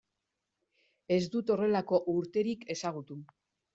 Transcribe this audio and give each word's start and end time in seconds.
Ez 1.17 1.21
dut 1.35 1.53
horrelako 1.55 2.01
urterik 2.17 2.67
ezagutu. 2.77 3.19